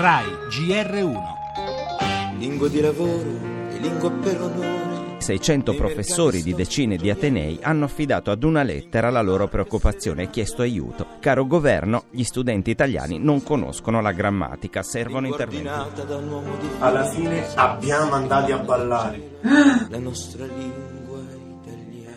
[0.00, 2.38] RAI GR1.
[2.38, 3.38] Lingua di lavoro
[3.70, 5.20] e lingua per onore.
[5.20, 10.30] 600 professori di decine di Atenei hanno affidato ad una lettera la loro preoccupazione e
[10.30, 11.06] chiesto aiuto.
[11.20, 15.68] Caro governo, gli studenti italiani non conoscono la grammatica, servono interventi.
[16.78, 19.32] Alla fine abbiamo andati a ballare.
[19.90, 21.39] la nostra lingua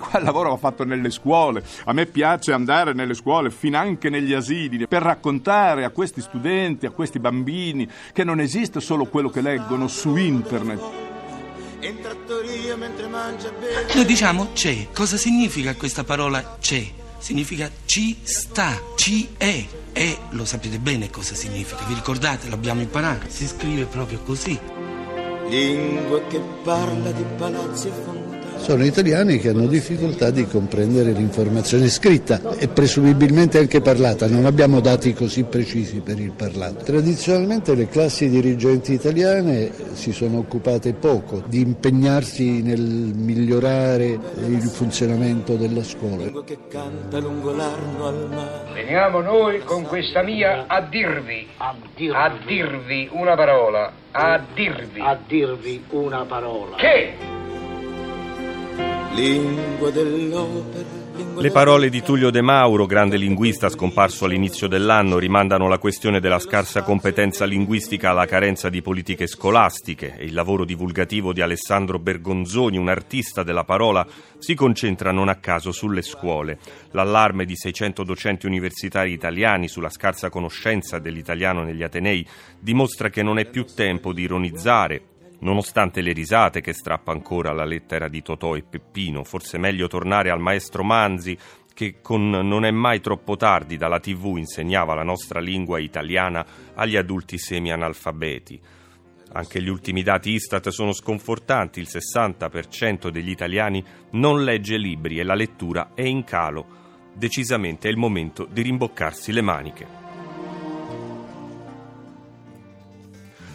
[0.00, 1.62] Qual lavoro ho fatto nelle scuole?
[1.84, 6.90] A me piace andare nelle scuole, finanche negli asili, per raccontare a questi studenti, a
[6.90, 10.80] questi bambini, che non esiste solo quello che leggono su internet.
[11.80, 13.94] In trattoria mentre mangia beve.
[13.94, 14.88] Noi diciamo c'è.
[14.92, 16.82] Cosa significa questa parola c'è?
[17.18, 19.64] Significa ci sta, ci è.
[19.92, 22.48] E lo sapete bene cosa significa, vi ricordate?
[22.48, 23.26] L'abbiamo imparato.
[23.28, 24.58] Si scrive proprio così.
[25.48, 28.39] Lingua che parla di palazzi e fontane.
[28.60, 34.80] Sono italiani che hanno difficoltà di comprendere l'informazione scritta e presumibilmente anche parlata, non abbiamo
[34.80, 36.84] dati così precisi per il parlato.
[36.84, 44.06] Tradizionalmente le classi dirigenti italiane si sono occupate poco di impegnarsi nel migliorare
[44.46, 46.24] il funzionamento della scuola.
[46.24, 48.72] Lingua che canta lungo l'Arno al mare.
[48.74, 51.74] Veniamo noi con questa mia a dirvi, a
[52.46, 56.76] dirvi, una parola, a dirvi, a dirvi una parola.
[56.76, 57.39] che
[61.36, 66.38] Le parole di Tullio De Mauro, grande linguista scomparso all'inizio dell'anno, rimandano la questione della
[66.38, 72.78] scarsa competenza linguistica alla carenza di politiche scolastiche e il lavoro divulgativo di Alessandro Bergonzoni,
[72.78, 74.06] un artista della parola,
[74.38, 76.58] si concentra non a caso sulle scuole.
[76.92, 82.24] L'allarme di 600 docenti universitari italiani sulla scarsa conoscenza dell'italiano negli Atenei
[82.60, 85.02] dimostra che non è più tempo di ironizzare
[85.40, 90.30] Nonostante le risate che strappa ancora la lettera di Totò e Peppino, forse meglio tornare
[90.30, 91.36] al maestro Manzi
[91.72, 96.96] che con Non è mai troppo tardi dalla TV insegnava la nostra lingua italiana agli
[96.96, 98.60] adulti semi-analfabeti.
[99.32, 105.22] Anche gli ultimi dati Istat sono sconfortanti, il 60% degli italiani non legge libri e
[105.22, 106.66] la lettura è in calo.
[107.14, 110.09] Decisamente è il momento di rimboccarsi le maniche.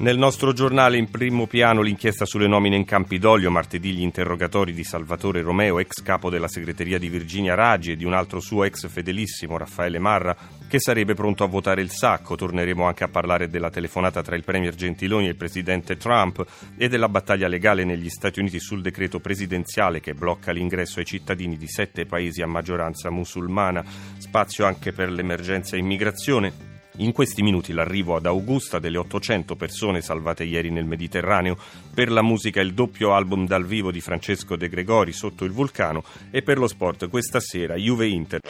[0.00, 4.84] Nel nostro giornale in primo piano l'inchiesta sulle nomine in Campidoglio, martedì gli interrogatori di
[4.84, 8.86] Salvatore Romeo, ex capo della segreteria di Virginia Raggi e di un altro suo ex
[8.86, 10.36] fedelissimo, Raffaele Marra,
[10.68, 12.36] che sarebbe pronto a votare il sacco.
[12.36, 16.88] Torneremo anche a parlare della telefonata tra il premier Gentiloni e il presidente Trump e
[16.88, 21.66] della battaglia legale negli Stati Uniti sul decreto presidenziale che blocca l'ingresso ai cittadini di
[21.66, 23.84] sette paesi a maggioranza musulmana.
[24.16, 26.67] Spazio anche per l'emergenza immigrazione.
[27.00, 31.56] In questi minuti l'arrivo ad Augusta delle 800 persone salvate ieri nel Mediterraneo,
[31.94, 36.02] per la musica il doppio album dal vivo di Francesco De Gregori sotto il vulcano
[36.32, 38.40] e per lo sport questa sera Juve Inter.